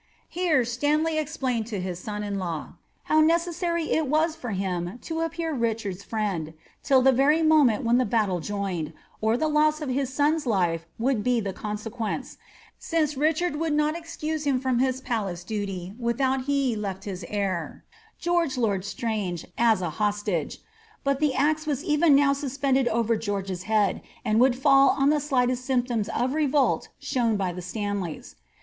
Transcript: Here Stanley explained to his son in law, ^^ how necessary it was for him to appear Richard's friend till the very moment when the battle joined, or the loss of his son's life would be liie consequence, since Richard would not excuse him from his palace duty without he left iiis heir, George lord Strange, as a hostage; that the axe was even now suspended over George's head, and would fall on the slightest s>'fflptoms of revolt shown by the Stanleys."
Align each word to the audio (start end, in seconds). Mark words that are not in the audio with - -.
Here 0.29 0.65
Stanley 0.65 1.19
explained 1.19 1.67
to 1.67 1.79
his 1.79 1.99
son 1.99 2.23
in 2.23 2.39
law, 2.39 2.69
^^ 2.69 2.73
how 3.03 3.21
necessary 3.21 3.91
it 3.91 4.07
was 4.07 4.35
for 4.35 4.49
him 4.49 4.97
to 5.03 5.21
appear 5.21 5.53
Richard's 5.53 6.01
friend 6.03 6.55
till 6.81 7.03
the 7.03 7.11
very 7.11 7.43
moment 7.43 7.83
when 7.83 7.99
the 7.99 8.03
battle 8.05 8.39
joined, 8.39 8.93
or 9.21 9.37
the 9.37 9.47
loss 9.47 9.79
of 9.79 9.89
his 9.89 10.11
son's 10.11 10.47
life 10.47 10.87
would 10.97 11.23
be 11.23 11.39
liie 11.39 11.53
consequence, 11.53 12.39
since 12.79 13.15
Richard 13.15 13.57
would 13.57 13.73
not 13.73 13.95
excuse 13.95 14.43
him 14.47 14.59
from 14.59 14.79
his 14.79 15.01
palace 15.01 15.43
duty 15.43 15.93
without 15.99 16.45
he 16.45 16.75
left 16.75 17.03
iiis 17.03 17.23
heir, 17.27 17.85
George 18.17 18.57
lord 18.57 18.83
Strange, 18.83 19.45
as 19.55 19.83
a 19.83 19.91
hostage; 20.01 20.61
that 21.03 21.19
the 21.19 21.35
axe 21.35 21.67
was 21.67 21.83
even 21.83 22.15
now 22.15 22.33
suspended 22.33 22.87
over 22.87 23.15
George's 23.15 23.65
head, 23.69 24.01
and 24.25 24.39
would 24.39 24.55
fall 24.57 24.89
on 24.97 25.11
the 25.11 25.19
slightest 25.19 25.69
s>'fflptoms 25.69 26.09
of 26.09 26.33
revolt 26.33 26.89
shown 26.97 27.37
by 27.37 27.53
the 27.53 27.61
Stanleys." 27.61 28.35